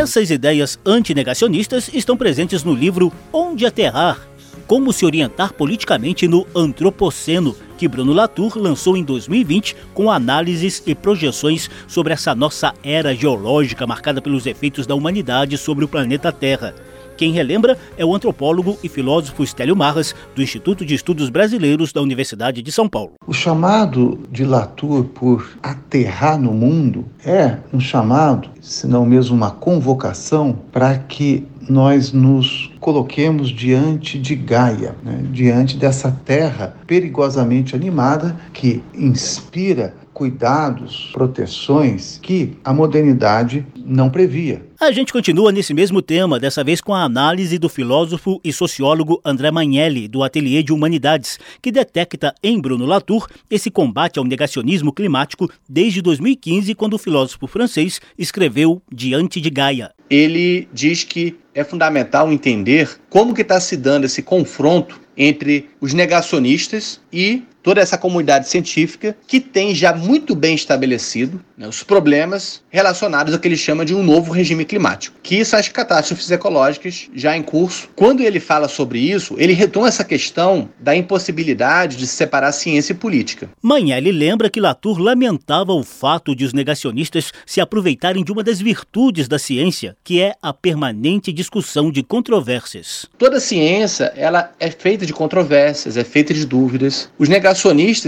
Essas 0.00 0.30
ideias 0.30 0.80
antinegacionistas 0.86 1.90
estão 1.92 2.16
presentes 2.16 2.64
no 2.64 2.72
livro 2.72 3.12
Onde 3.30 3.66
Aterrar, 3.66 4.18
Como 4.66 4.94
se 4.94 5.04
orientar 5.04 5.52
politicamente 5.52 6.26
no 6.26 6.46
Antropoceno, 6.56 7.54
que 7.76 7.86
Bruno 7.86 8.14
Latour 8.14 8.56
lançou 8.56 8.96
em 8.96 9.04
2020 9.04 9.76
com 9.92 10.10
análises 10.10 10.82
e 10.86 10.94
projeções 10.94 11.68
sobre 11.86 12.14
essa 12.14 12.34
nossa 12.34 12.72
era 12.82 13.14
geológica 13.14 13.86
marcada 13.86 14.22
pelos 14.22 14.46
efeitos 14.46 14.86
da 14.86 14.94
humanidade 14.94 15.58
sobre 15.58 15.84
o 15.84 15.88
planeta 15.88 16.32
Terra. 16.32 16.74
Quem 17.20 17.32
relembra 17.32 17.76
é 17.98 18.02
o 18.02 18.14
antropólogo 18.14 18.78
e 18.82 18.88
filósofo 18.88 19.46
Stélio 19.46 19.76
Marras, 19.76 20.14
do 20.34 20.40
Instituto 20.40 20.86
de 20.86 20.94
Estudos 20.94 21.28
Brasileiros 21.28 21.92
da 21.92 22.00
Universidade 22.00 22.62
de 22.62 22.72
São 22.72 22.88
Paulo. 22.88 23.12
O 23.26 23.34
chamado 23.34 24.20
de 24.32 24.42
Latour 24.42 25.04
por 25.04 25.46
aterrar 25.62 26.40
no 26.40 26.50
mundo 26.50 27.04
é 27.22 27.58
um 27.74 27.78
chamado, 27.78 28.48
se 28.62 28.86
não 28.86 29.04
mesmo 29.04 29.36
uma 29.36 29.50
convocação, 29.50 30.58
para 30.72 30.96
que 30.96 31.46
nós 31.68 32.10
nos 32.10 32.70
coloquemos 32.80 33.50
diante 33.50 34.18
de 34.18 34.34
Gaia, 34.34 34.96
né? 35.02 35.22
diante 35.30 35.76
dessa 35.76 36.10
terra 36.10 36.74
perigosamente 36.86 37.76
animada 37.76 38.34
que 38.52 38.82
inspira 38.94 39.94
cuidados, 40.20 41.08
proteções 41.14 42.20
que 42.22 42.52
a 42.62 42.74
modernidade 42.74 43.66
não 43.86 44.10
previa. 44.10 44.60
A 44.78 44.92
gente 44.92 45.14
continua 45.14 45.50
nesse 45.50 45.72
mesmo 45.72 46.02
tema, 46.02 46.38
dessa 46.38 46.62
vez 46.62 46.78
com 46.82 46.92
a 46.92 47.04
análise 47.04 47.56
do 47.56 47.70
filósofo 47.70 48.38
e 48.44 48.52
sociólogo 48.52 49.18
André 49.24 49.50
Magnelli, 49.50 50.06
do 50.06 50.22
Ateliê 50.22 50.62
de 50.62 50.74
Humanidades, 50.74 51.38
que 51.62 51.72
detecta 51.72 52.34
em 52.42 52.60
Bruno 52.60 52.84
Latour 52.84 53.28
esse 53.50 53.70
combate 53.70 54.18
ao 54.18 54.24
negacionismo 54.26 54.92
climático 54.92 55.50
desde 55.66 56.02
2015, 56.02 56.74
quando 56.74 56.94
o 56.94 56.98
filósofo 56.98 57.46
francês 57.46 57.98
escreveu 58.18 58.82
Diante 58.92 59.40
de 59.40 59.48
Gaia. 59.48 59.90
Ele 60.10 60.68
diz 60.70 61.02
que 61.02 61.38
é 61.54 61.64
fundamental 61.64 62.30
entender 62.30 62.90
como 63.08 63.32
que 63.32 63.40
está 63.40 63.58
se 63.58 63.74
dando 63.74 64.04
esse 64.04 64.22
confronto 64.22 65.00
entre 65.16 65.70
os 65.80 65.94
negacionistas 65.94 67.00
e 67.10 67.42
toda 67.62 67.80
essa 67.80 67.98
comunidade 67.98 68.48
científica 68.48 69.16
que 69.26 69.40
tem 69.40 69.74
já 69.74 69.94
muito 69.94 70.34
bem 70.34 70.54
estabelecido 70.54 71.40
né, 71.60 71.68
os 71.68 71.82
problemas 71.82 72.62
relacionados 72.70 73.34
ao 73.34 73.38
que 73.38 73.46
ele 73.46 73.56
chama 73.56 73.84
de 73.84 73.94
um 73.94 74.02
novo 74.02 74.32
regime 74.32 74.64
climático, 74.64 75.16
que 75.22 75.44
são 75.44 75.58
as 75.58 75.68
catástrofes 75.68 76.30
ecológicas 76.30 77.08
já 77.14 77.36
em 77.36 77.42
curso. 77.42 77.88
Quando 77.94 78.22
ele 78.22 78.40
fala 78.40 78.66
sobre 78.66 78.98
isso, 78.98 79.34
ele 79.38 79.52
retoma 79.52 79.88
essa 79.88 80.02
questão 80.02 80.70
da 80.78 80.96
impossibilidade 80.96 81.96
de 81.96 82.06
separar 82.06 82.52
ciência 82.52 82.92
e 82.92 82.96
política. 82.96 83.50
Manhã 83.60 83.98
lembra 84.00 84.48
que 84.48 84.60
Latour 84.60 84.98
lamentava 84.98 85.72
o 85.72 85.82
fato 85.82 86.34
de 86.34 86.44
os 86.44 86.54
negacionistas 86.54 87.32
se 87.44 87.60
aproveitarem 87.60 88.24
de 88.24 88.32
uma 88.32 88.42
das 88.42 88.60
virtudes 88.60 89.28
da 89.28 89.38
ciência, 89.38 89.96
que 90.02 90.22
é 90.22 90.34
a 90.40 90.52
permanente 90.52 91.32
discussão 91.32 91.90
de 91.90 92.02
controvérsias. 92.02 93.06
Toda 93.18 93.38
ciência 93.40 94.12
ela 94.16 94.52
é 94.58 94.70
feita 94.70 95.04
de 95.04 95.12
controvérsias, 95.12 95.96
é 95.96 96.04
feita 96.04 96.32
de 96.32 96.46
dúvidas. 96.46 97.10
Os 97.18 97.28
negacionistas, 97.28 97.49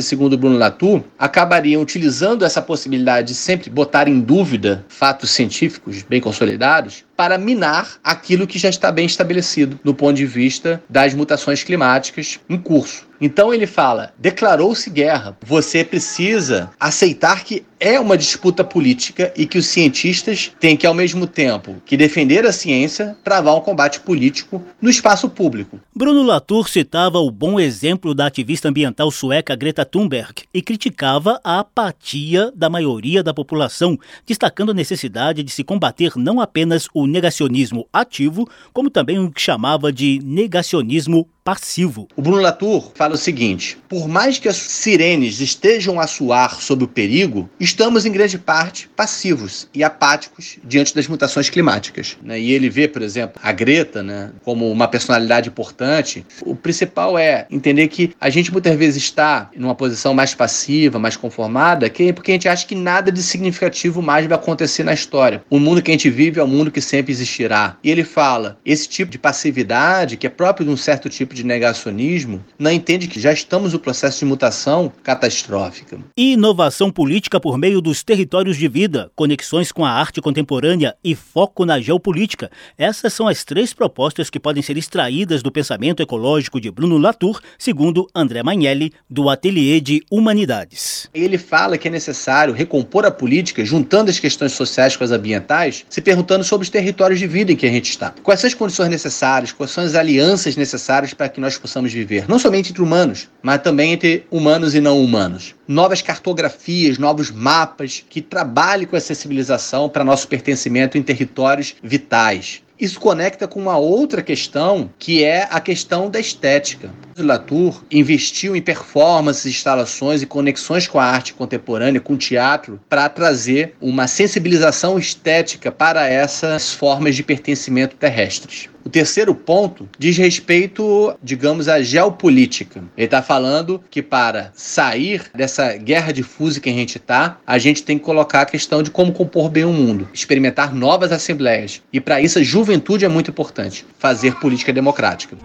segundo 0.03 0.39
Bruno 0.39 0.57
Latour, 0.57 1.03
acabariam 1.19 1.83
utilizando 1.83 2.45
essa 2.45 2.63
possibilidade 2.63 3.29
de 3.29 3.35
sempre 3.35 3.71
botar 3.71 4.09
em 4.09 4.21
dúvida 4.21 4.85
fatos 4.89 5.31
científicos 5.31 6.03
bem 6.03 6.21
consolidados 6.21 7.05
para 7.23 7.39
minar 7.39 8.01
aquilo 8.03 8.49
que 8.49 8.59
já 8.59 8.69
está 8.69 8.91
bem 8.91 9.07
estabelecido 9.07 9.79
do 9.85 9.95
ponto 9.95 10.17
de 10.17 10.27
vista 10.27 10.83
das 10.89 11.15
mutações 11.15 11.63
climáticas 11.63 12.41
em 12.51 12.59
curso. 12.59 13.07
Então 13.23 13.55
ele 13.55 13.69
fala: 13.69 14.13
declarou-se 14.19 14.91
guerra. 14.91 15.39
Você 15.47 15.85
precisa 15.85 16.71
aceitar 16.81 17.45
que 17.45 17.65
é 17.79 17.99
uma 17.99 18.17
disputa 18.19 18.65
política 18.65 19.33
e 19.37 19.47
que 19.47 19.59
os 19.59 19.67
cientistas 19.67 20.53
têm 20.61 20.77
que, 20.77 20.87
ao 20.87 20.95
mesmo 20.95 21.27
tempo 21.27 21.77
que 21.85 21.97
defender 21.97 22.47
a 22.47 22.53
ciência, 22.53 23.17
travar 23.25 23.57
um 23.57 23.61
combate 23.61 24.01
político 24.01 24.63
no 24.81 24.89
espaço 24.89 25.29
público. 25.29 25.81
Bruno 25.95 26.23
Latour 26.23 26.69
citava 26.69 27.19
o 27.19 27.31
bom 27.31 27.59
exemplo 27.59 28.15
da 28.15 28.27
ativista 28.27 28.69
ambiental 28.69 29.11
sueca 29.11 29.57
Greta 29.57 29.85
Thunberg 29.85 30.43
e 30.55 30.63
criticava 30.63 31.41
a 31.43 31.61
apatia 31.61 32.53
da 32.55 32.71
maioria 32.71 33.23
da 33.23 33.35
população, 33.35 33.99
destacando 34.25 34.71
a 34.71 34.75
necessidade 34.75 35.43
de 35.43 35.51
se 35.51 35.65
combater 35.65 36.13
não 36.17 36.41
apenas 36.41 36.89
o 36.95 37.07
negacionismo 37.13 37.87
ativo, 37.93 38.49
como 38.73 38.91
também 38.91 39.19
o 39.19 39.31
que 39.31 39.41
chamava 39.41 39.93
de 39.93 40.21
negacionismo 40.25 41.29
passivo. 41.45 42.09
O 42.17 42.23
Bruno 42.23 42.41
Latour 42.41 42.93
fala 42.95 43.15
o 43.15 43.19
seguinte: 43.19 43.79
por 43.89 44.09
mais 44.09 44.39
que 44.39 44.49
as 44.49 44.57
sirenes 44.57 45.41
estejam 45.41 46.01
a 46.01 46.07
soar 46.07 46.61
sob 46.61 46.85
o 46.85 46.89
perigo, 46.89 47.49
estamos 47.59 48.07
em 48.07 48.13
grande 48.13 48.39
parte 48.39 48.89
passivos 48.97 49.69
e 49.75 49.83
apáticos 49.83 50.59
diante 50.65 50.95
das 50.95 51.07
mutações 51.07 51.51
climáticas. 51.51 52.17
Né? 52.23 52.41
E 52.41 52.53
ele 52.53 52.71
vê, 52.71 52.87
por 52.87 53.03
exemplo, 53.03 53.41
a 53.43 53.53
Greta 53.53 54.03
né, 54.03 54.31
como 54.45 54.71
uma 54.71 54.89
personalidade 54.89 55.49
importante. 55.49 56.25
O 56.43 56.55
principal 56.55 57.19
é 57.19 57.47
entender 57.51 57.89
que 57.89 58.15
a 58.21 58.31
gente 58.31 58.53
muitas 58.53 58.77
vezes 58.77 59.03
está 59.03 59.51
em 59.55 59.63
uma 59.63 59.75
posição 59.75 60.15
mais 60.15 60.35
passiva, 60.35 60.99
mais 60.99 61.17
conformada, 61.17 61.87
é 61.87 62.13
porque 62.13 62.33
a 62.33 62.35
gente 62.35 62.49
acha 62.49 62.67
que 62.67 62.75
nada 62.75 63.13
de 63.13 63.23
significativo 63.23 64.03
mais 64.03 64.27
vai 64.27 64.37
acontecer 64.37 64.83
na 64.83 64.93
história. 64.93 65.45
O 65.49 65.59
mundo 65.59 65.83
que 65.83 65.91
a 65.91 65.95
gente 65.95 66.11
vive 66.11 66.41
é 66.41 66.43
o 66.43 66.49
mundo 66.49 66.71
que 66.71 66.81
sempre 66.81 67.13
existirá. 67.13 67.77
E 67.83 67.91
ele 67.91 68.05
fala: 68.05 68.59
esse 68.65 68.89
tipo 68.89 69.11
de 69.11 69.19
passividade, 69.19 70.17
que 70.17 70.27
é 70.27 70.31
próprio 70.31 70.67
de 70.67 70.73
um 70.73 70.77
certo 70.77 71.09
tipo 71.09 71.32
tipo 71.33 71.35
de 71.35 71.45
negacionismo 71.45 72.45
não 72.59 72.71
entende 72.71 73.09
que 73.09 73.19
já 73.19 73.33
estamos 73.33 73.73
no 73.73 73.79
processo 73.79 74.21
de 74.21 74.25
mutação 74.27 74.93
catastrófica. 75.03 75.99
Inovação 76.17 76.91
política 76.91 77.41
por 77.41 77.57
meio 77.57 77.81
dos 77.81 78.03
territórios 78.03 78.57
de 78.57 78.69
vida, 78.69 79.11
conexões 79.17 79.73
com 79.73 79.85
a 79.85 79.91
arte 79.91 80.21
contemporânea 80.21 80.95
e 81.03 81.15
foco 81.15 81.65
na 81.65 81.81
geopolítica. 81.81 82.51
Essas 82.77 83.13
são 83.13 83.27
as 83.27 83.45
três 83.45 83.73
propostas 83.73 84.29
que 84.29 84.39
podem 84.39 84.63
ser 84.63 84.77
extraídas 84.77 85.43
do 85.43 85.51
pensamento 85.51 86.03
ecológico 86.03 86.61
de 86.61 86.71
Bruno 86.71 86.99
Latour, 86.99 87.41
segundo 87.59 88.07
André 88.15 88.43
Magnelli, 88.43 88.93
do 89.09 89.31
Ateliê 89.31 89.81
de 89.81 90.03
Humanidades. 90.11 91.09
Ele 91.15 91.39
fala 91.39 91.79
que 91.79 91.89
é 91.89 91.91
necessário 91.91 92.53
recompor 92.53 93.07
a 93.07 93.11
política, 93.11 93.65
juntando 93.65 94.11
as 94.11 94.19
questões 94.19 94.53
sociais 94.53 94.97
com 94.97 95.05
as 95.05 95.11
ambientais, 95.11 95.87
se 95.89 96.01
perguntando 96.01 96.45
sobre 96.45 96.65
os 96.65 96.71
territórios 96.71 97.19
de 97.19 97.27
vida 97.27 97.53
em 97.53 97.57
que 97.57 97.67
a 97.67 97.71
gente 97.71 97.91
está. 97.91 98.13
Quais 98.23 98.41
são 98.41 98.49
as 98.49 98.55
condições 98.55 98.91
necessárias, 98.91 99.53
quais 99.53 99.71
são 99.71 99.85
as 99.85 99.95
alianças 99.95 100.57
necessárias 100.57 101.15
para 101.23 101.29
que 101.29 101.41
nós 101.41 101.57
possamos 101.57 101.93
viver, 101.93 102.29
não 102.29 102.37
somente 102.37 102.71
entre 102.71 102.83
humanos, 102.83 103.29
mas 103.41 103.63
também 103.63 103.93
entre 103.93 104.27
humanos 104.29 104.75
e 104.75 104.81
não 104.81 105.01
humanos. 105.01 105.55
Novas 105.69 106.03
cartografias, 106.03 106.99
novos 106.99 107.31
mapas 107.31 108.05
que 108.11 108.21
trabalhem 108.21 108.89
com 108.89 108.97
a 108.97 109.01
sensibilização 109.01 109.89
para 109.89 110.03
nosso 110.03 110.27
pertencimento 110.27 110.99
em 110.99 111.03
territórios 111.03 111.77
vitais. 111.81 112.61
Isso 112.77 112.99
conecta 112.99 113.47
com 113.47 113.61
uma 113.61 113.79
outra 113.79 114.21
questão, 114.21 114.91
que 114.99 115.23
é 115.23 115.47
a 115.49 115.61
questão 115.61 116.11
da 116.11 116.19
estética. 116.19 116.91
Latour 117.17 117.83
investiu 117.91 118.57
em 118.57 118.63
performances, 118.63 119.47
instalações 119.47 120.23
e 120.23 120.27
conexões 120.27 120.87
com 120.87 120.99
a 120.99 121.05
arte 121.05 121.35
contemporânea, 121.35 122.01
com 122.01 122.15
o 122.15 122.19
teatro, 122.19 122.81
para 122.89 123.09
trazer 123.09 123.75
uma 123.81 124.07
sensibilização 124.07 124.99
estética 124.99 125.71
para 125.71 126.09
essas 126.09 126.73
formas 126.73 127.15
de 127.17 127.23
pertencimento 127.23 127.97
terrestres. 127.97 128.69
O 128.85 128.89
terceiro 128.89 129.35
ponto 129.35 129.89
diz 129.97 130.17
respeito, 130.17 131.17
digamos, 131.23 131.69
à 131.69 131.81
geopolítica. 131.81 132.83
Ele 132.97 133.05
está 133.05 133.23
falando 133.23 133.83
que 133.89 134.03
para 134.03 134.51
sair 134.55 135.23
dessa 135.35 135.77
guerra 135.77 136.13
difusa 136.13 136.61
que 136.61 136.69
a 136.69 136.73
gente 136.73 136.97
está, 136.97 137.39
a 137.47 137.59
gente 137.59 137.85
tem 137.85 137.97
que 137.97 138.05
colocar 138.05 138.41
a 138.41 138.47
questão 138.47 138.83
de 138.83 138.91
como 138.91 139.13
compor 139.13 139.49
bem 139.49 139.65
o 139.65 139.73
mundo, 139.73 140.09
experimentar 140.13 140.75
novas 140.75 141.13
assembleias. 141.13 141.81
E 141.93 142.01
para 142.01 142.21
isso 142.21 142.41
a 142.41 142.43
juventude 142.43 143.05
é 143.05 143.09
muito 143.09 143.31
importante, 143.31 143.87
fazer 143.99 144.35
política 144.41 144.73
democrática. 144.73 145.37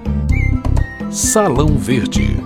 Salão 1.09 1.77
Verde. 1.77 2.43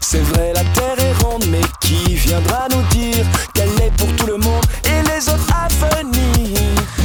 C'est 0.00 0.20
vrai, 0.20 0.52
la 0.54 0.64
terre 0.64 0.98
est 0.98 1.22
ronde, 1.22 1.44
mais 1.50 1.60
qui 1.80 2.14
viendra 2.14 2.68
nous 2.70 2.82
dire 2.88 3.24
qu'elle 3.54 3.68
est 3.82 3.94
pour 3.98 4.08
tout 4.16 4.26
le 4.26 4.38
monde 4.38 4.64
et 4.84 5.02
les 5.08 5.28
autres 5.28 5.52
à 5.54 5.68
venir? 5.68 6.58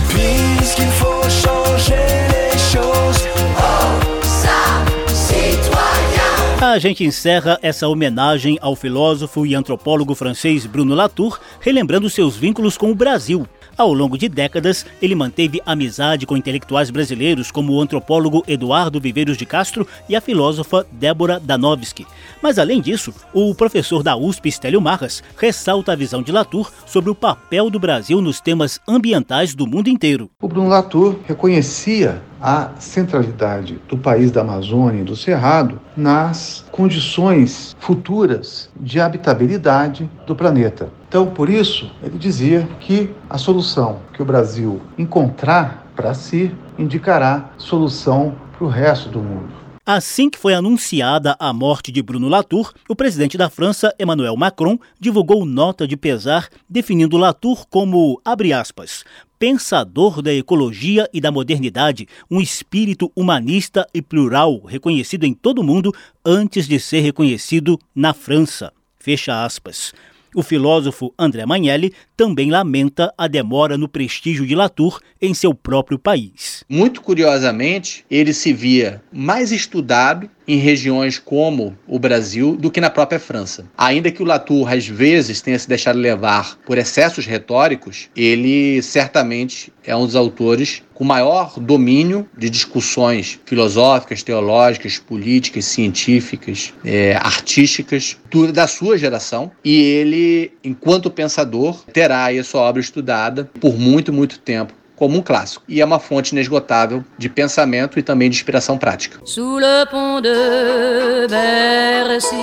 Puisqu'il 0.09 0.87
faut 0.87 1.23
changer 1.29 2.05
les 2.29 2.57
choses. 2.57 3.27
Oh, 3.57 4.23
ça, 4.23 4.85
citoyen! 5.13 6.61
A 6.61 6.79
gente 6.79 7.05
encerra 7.05 7.59
essa 7.61 7.89
homenagem 7.89 8.57
ao 8.61 8.75
filósofo 8.75 9.45
e 9.45 9.53
antropólogo 9.53 10.15
francês 10.15 10.65
Bruno 10.65 10.95
Latour, 10.95 11.39
relembrando 11.59 12.09
seus 12.09 12.37
vínculos 12.37 12.77
com 12.77 12.89
o 12.89 12.95
Brasil. 12.95 13.45
Ao 13.75 13.91
longo 13.91 14.17
de 14.17 14.29
décadas, 14.29 14.85
ele 15.01 15.15
manteve 15.15 15.59
amizade 15.65 16.27
com 16.27 16.37
intelectuais 16.37 16.91
brasileiros 16.91 17.49
como 17.49 17.73
o 17.73 17.81
antropólogo 17.81 18.43
Eduardo 18.47 18.99
Viveiros 18.99 19.35
de 19.35 19.47
Castro 19.47 19.87
e 20.07 20.15
a 20.15 20.21
filósofa 20.21 20.85
Débora 20.91 21.39
Danovski. 21.39 22.05
Mas 22.41 22.59
além 22.59 22.79
disso, 22.79 23.11
o 23.33 23.55
professor 23.55 24.03
da 24.03 24.15
USP, 24.15 24.51
Stélio 24.51 24.79
Marras, 24.79 25.23
ressalta 25.37 25.91
a 25.91 25.95
visão 25.95 26.21
de 26.21 26.31
Latour 26.31 26.71
sobre 26.85 27.09
o 27.09 27.15
papel 27.15 27.69
do 27.71 27.79
Brasil 27.79 28.21
nos 28.21 28.39
temas 28.39 28.79
ambientais 28.87 29.55
do 29.55 29.65
mundo 29.65 29.87
inteiro. 29.87 30.29
O 30.39 30.47
Bruno 30.47 30.69
Latour 30.69 31.15
reconhecia 31.25 32.21
a 32.43 32.71
centralidade 32.77 33.79
do 33.87 33.97
país 33.97 34.29
da 34.29 34.41
Amazônia 34.41 34.99
e 34.99 35.05
do 35.05 35.15
Cerrado 35.15 35.79
nas 35.95 36.65
condições 36.73 37.73
futuras 37.79 38.69
de 38.77 38.99
habitabilidade 38.99 40.11
do 40.27 40.35
planeta. 40.35 40.91
Então, 41.07 41.27
por 41.27 41.49
isso, 41.49 41.89
ele 42.03 42.17
dizia 42.17 42.67
que 42.81 43.09
a 43.29 43.37
solução 43.37 43.99
que 44.11 44.21
o 44.21 44.25
Brasil 44.25 44.81
encontrar 44.97 45.87
para 45.95 46.13
si 46.13 46.53
indicará 46.77 47.51
solução 47.57 48.35
para 48.51 48.65
o 48.65 48.69
resto 48.69 49.07
do 49.07 49.19
mundo. 49.19 49.63
Assim 49.85 50.29
que 50.29 50.39
foi 50.39 50.53
anunciada 50.53 51.35
a 51.39 51.51
morte 51.51 51.91
de 51.91 52.01
Bruno 52.01 52.29
Latour, 52.29 52.73
o 52.87 52.95
presidente 52.95 53.37
da 53.37 53.49
França, 53.49 53.93
Emmanuel 53.99 54.35
Macron, 54.37 54.77
divulgou 54.97 55.45
nota 55.45 55.85
de 55.85 55.97
pesar 55.97 56.47
definindo 56.69 57.17
Latour 57.17 57.65
como, 57.69 58.19
abre 58.23 58.53
aspas, 58.53 59.03
pensador 59.43 60.21
da 60.21 60.33
ecologia 60.33 61.05
e 61.13 61.19
da 61.19 61.29
modernidade, 61.29 62.07
um 62.31 62.39
espírito 62.39 63.11
humanista 63.13 63.85
e 63.93 64.01
plural 64.01 64.63
reconhecido 64.63 65.25
em 65.25 65.33
todo 65.33 65.59
o 65.59 65.63
mundo 65.65 65.93
antes 66.25 66.65
de 66.65 66.79
ser 66.79 67.01
reconhecido 67.01 67.77
na 67.93 68.13
França. 68.13 68.71
Fecha 68.97 69.43
aspas. 69.43 69.93
O 70.33 70.41
filósofo 70.41 71.13
André 71.19 71.45
Magnelli 71.45 71.93
também 72.15 72.49
lamenta 72.49 73.13
a 73.17 73.27
demora 73.27 73.77
no 73.77 73.89
prestígio 73.89 74.47
de 74.47 74.55
Latour 74.55 75.01
em 75.21 75.33
seu 75.33 75.53
próprio 75.53 75.99
país. 75.99 76.63
Muito 76.69 77.01
curiosamente, 77.01 78.05
ele 78.09 78.33
se 78.33 78.53
via 78.53 79.03
mais 79.11 79.51
estudado 79.51 80.29
em 80.47 80.57
regiões 80.57 81.17
como 81.19 81.77
o 81.87 81.99
Brasil 81.99 82.55
do 82.55 82.71
que 82.71 82.81
na 82.81 82.89
própria 82.89 83.19
França. 83.19 83.65
Ainda 83.77 84.11
que 84.11 84.21
o 84.21 84.25
Latour 84.25 84.71
às 84.71 84.87
vezes 84.87 85.41
tenha 85.41 85.57
se 85.57 85.67
deixado 85.67 85.97
levar 85.97 86.57
por 86.65 86.77
excessos 86.77 87.25
retóricos, 87.25 88.09
ele 88.15 88.81
certamente 88.81 89.71
é 89.85 89.95
um 89.95 90.05
dos 90.05 90.15
autores 90.15 90.81
com 90.93 91.03
maior 91.03 91.59
domínio 91.59 92.27
de 92.37 92.49
discussões 92.49 93.39
filosóficas, 93.45 94.23
teológicas, 94.23 94.97
políticas, 94.97 95.65
científicas, 95.65 96.73
é, 96.85 97.15
artísticas 97.15 98.17
da 98.53 98.67
sua 98.67 98.97
geração. 98.97 99.51
E 99.63 99.81
ele, 99.81 100.51
enquanto 100.63 101.09
pensador, 101.09 101.83
terá 101.91 102.25
aí 102.25 102.39
a 102.39 102.43
sua 102.43 102.61
obra 102.61 102.81
estudada 102.81 103.49
por 103.59 103.77
muito, 103.77 104.13
muito 104.13 104.39
tempo 104.39 104.73
como 104.95 105.17
um 105.17 105.21
clássico 105.21 105.63
e 105.67 105.81
é 105.81 105.85
uma 105.85 105.99
fonte 105.99 106.31
inesgotável 106.31 107.03
de 107.17 107.29
pensamento 107.29 107.97
e 107.99 108.03
também 108.03 108.29
de 108.29 108.35
inspiração 108.35 108.77
prática. 108.77 109.19
Sous 109.25 109.59
le 109.59 109.85
pont 109.89 110.21
de 110.21 111.27
Bercy. 111.29 112.35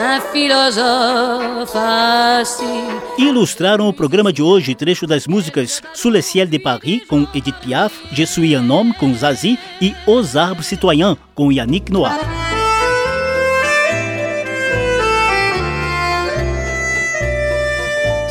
Un 0.00 0.20
philosophe 0.32 1.76
assis. 1.76 2.68
Ilustraram 3.18 3.88
o 3.88 3.92
programa 3.92 4.32
de 4.32 4.40
hoje 4.40 4.72
trecho 4.74 5.08
das 5.08 5.26
músicas 5.26 5.82
Sous 5.92 6.12
le 6.12 6.22
ciel 6.22 6.46
de 6.46 6.58
Paris 6.58 7.02
com 7.08 7.26
Edith 7.34 7.56
Piaf, 7.60 7.92
Je 8.12 8.24
suis 8.24 8.54
un 8.54 8.70
homme 8.70 8.94
com 8.94 9.12
Zazie 9.12 9.58
e 9.80 9.94
Os 10.06 10.36
Arbres 10.36 10.66
Citoyens 10.66 11.16
com 11.34 11.50
Yannick 11.50 11.90
Noir. 11.90 12.47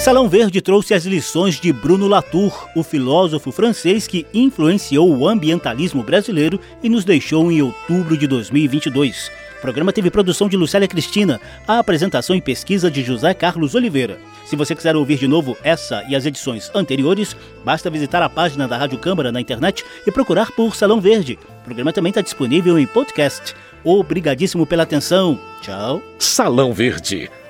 Salão 0.07 0.29
Verde 0.29 0.61
trouxe 0.61 0.93
as 0.93 1.05
lições 1.05 1.59
de 1.59 1.73
Bruno 1.73 2.07
Latour, 2.07 2.69
o 2.73 2.81
filósofo 2.81 3.51
francês 3.51 4.07
que 4.07 4.25
influenciou 4.33 5.13
o 5.13 5.27
ambientalismo 5.27 6.01
brasileiro 6.01 6.61
e 6.81 6.87
nos 6.87 7.03
deixou 7.03 7.51
em 7.51 7.61
outubro 7.61 8.15
de 8.15 8.25
2022. 8.25 9.29
O 9.57 9.59
programa 9.59 9.91
teve 9.91 10.09
produção 10.09 10.47
de 10.47 10.55
Lucélia 10.55 10.87
Cristina, 10.87 11.41
a 11.67 11.77
apresentação 11.77 12.37
e 12.37 12.41
pesquisa 12.41 12.89
de 12.89 13.03
José 13.03 13.33
Carlos 13.33 13.75
Oliveira. 13.75 14.17
Se 14.45 14.55
você 14.55 14.73
quiser 14.73 14.95
ouvir 14.95 15.17
de 15.17 15.27
novo 15.27 15.57
essa 15.61 16.01
e 16.07 16.15
as 16.15 16.25
edições 16.25 16.71
anteriores, 16.73 17.35
basta 17.65 17.89
visitar 17.89 18.23
a 18.23 18.29
página 18.29 18.65
da 18.65 18.77
Rádio 18.77 18.99
Câmara 18.99 19.29
na 19.29 19.41
internet 19.41 19.83
e 20.07 20.11
procurar 20.11 20.53
por 20.53 20.73
Salão 20.73 21.01
Verde. 21.01 21.37
O 21.59 21.65
programa 21.65 21.91
também 21.91 22.11
está 22.11 22.21
disponível 22.21 22.79
em 22.79 22.87
podcast. 22.87 23.53
Obrigadíssimo 23.83 24.65
pela 24.65 24.83
atenção. 24.83 25.37
Tchau. 25.61 26.01
Salão 26.17 26.71
Verde, 26.71 27.29